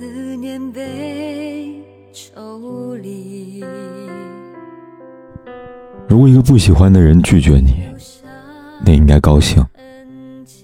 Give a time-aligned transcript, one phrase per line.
[0.00, 1.78] 思念被
[2.10, 3.62] 抽离。
[6.08, 7.74] 如果一个不喜欢的人拒绝你，
[8.82, 9.62] 你应该高兴，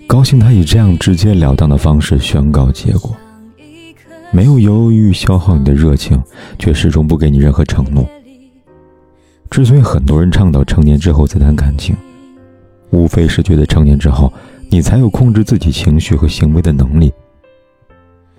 [0.07, 3.15] 高兴他以这样直截了当的方式宣告结果，
[4.33, 6.19] 没有犹豫消耗你的热情，
[6.59, 8.09] 却始终不给你任何承诺。
[9.50, 11.95] 之所以很多人倡导成年之后再谈感情，
[12.89, 14.33] 无非是觉得成年之后，
[14.71, 17.12] 你才有控制自己情绪和行为的能力。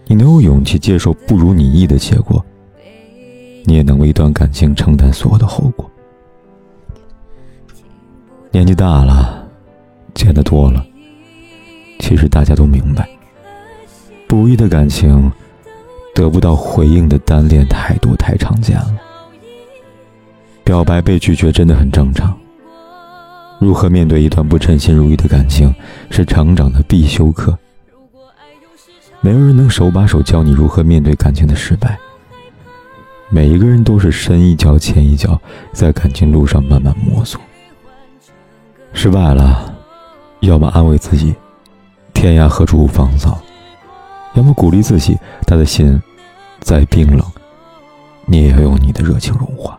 [0.09, 2.43] 你能有勇气接受不如你意的结果，
[3.65, 5.89] 你也能为一段感情承担所有的后果。
[8.51, 9.45] 年纪大了，
[10.13, 10.83] 见得多了，
[11.99, 13.07] 其实大家都明白，
[14.27, 15.29] 不易的感情
[16.15, 18.95] 得不到回应的单恋太多太常见了。
[20.63, 22.35] 表白被拒绝真的很正常。
[23.59, 25.73] 如何面对一段不称心如意的感情，
[26.09, 27.57] 是成长的必修课。
[29.21, 31.97] 没有人能手把手教你如何面对感情的失败。
[33.29, 35.39] 每一个人都是深一脚浅一脚，
[35.73, 37.41] 在感情路上慢慢摸索。
[38.93, 39.75] 失败了，
[40.39, 41.35] 要么安慰自己，
[42.13, 43.37] 天涯何处无芳草；
[44.33, 46.01] 要么鼓励自己，他的心
[46.61, 47.21] 再冰冷，
[48.25, 49.77] 你也要用你的热情融化。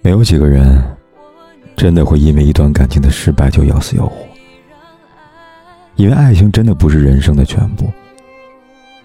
[0.00, 0.82] 没有几个人
[1.76, 4.23] 真的会因为一段感情的失败就要死要活。
[5.96, 7.92] 因为爱情真的不是人生的全部，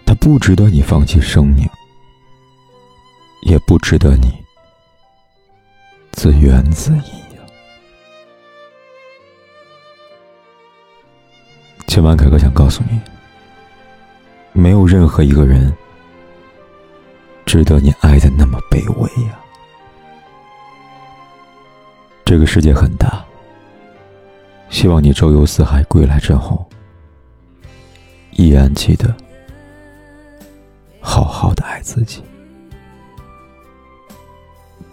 [0.06, 1.70] 它不值得你放弃生命，
[3.44, 4.34] 也不值得你
[6.12, 7.42] 自怨自艾呀。
[11.86, 13.00] 今晚凯哥想告诉你，
[14.52, 15.72] 没有任何一个人
[17.46, 19.40] 值得你爱的那么卑微呀。
[22.26, 23.24] 这个世界很大，
[24.70, 26.68] 希望你周游四海归来之后。
[28.40, 29.14] 依然记得，
[31.02, 32.24] 好好的爱自己。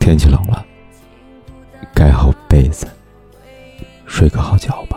[0.00, 0.66] 天气冷了，
[1.94, 2.88] 盖好被子，
[4.04, 4.95] 睡个好觉吧。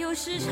[0.00, 0.48] 有时差。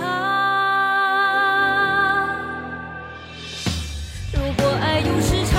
[4.35, 5.55] 如果爱有时差，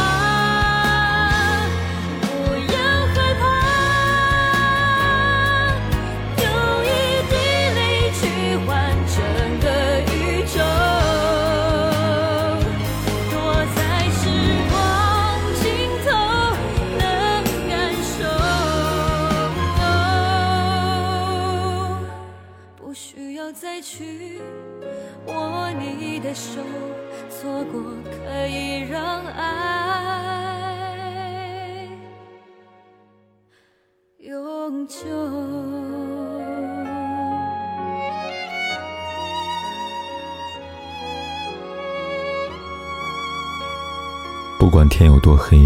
[2.22, 2.28] 不
[2.72, 2.78] 要
[3.08, 3.44] 害怕，
[6.38, 6.46] 用
[6.86, 6.88] 一
[7.32, 7.34] 滴
[7.74, 7.80] 泪
[8.14, 8.22] 去
[8.68, 8.70] 换
[9.08, 9.18] 整
[9.60, 9.66] 个
[10.14, 10.56] 宇宙。
[13.32, 13.34] 躲
[13.76, 13.78] 在
[14.12, 14.22] 时
[14.70, 14.72] 光
[15.60, 15.66] 尽
[16.06, 16.08] 头，
[17.00, 17.02] 能
[17.68, 17.72] 感
[18.06, 18.22] 受，
[22.78, 23.29] 不需。
[23.52, 24.40] 再去
[25.28, 26.62] 握你的手，
[27.30, 30.70] 错过可以让爱
[34.20, 34.96] 永久。
[44.60, 45.58] 不管天有多黑，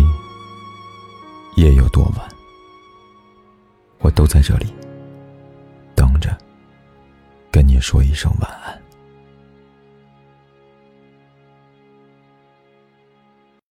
[1.57, 2.29] 夜有多晚，
[3.99, 4.73] 我都在这里。
[7.83, 8.81] 说一声晚安。